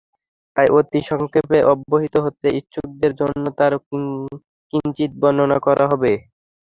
[0.55, 3.73] তাই অতি সংক্ষেপে অবহিত হতে ইচ্ছুকদের জন্যে তার
[4.73, 6.11] কিঞ্চিত বর্ণনা করা হবে।